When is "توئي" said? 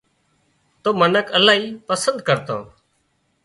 0.83-0.97